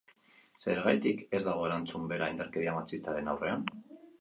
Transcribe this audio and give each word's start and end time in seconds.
Zergatik 0.63 1.21
ez 1.39 1.43
dago 1.49 1.67
erantzun 1.69 2.09
bera 2.13 2.33
indarkeria 2.35 2.77
matxistaren 2.79 3.31
aurrean? 3.37 3.67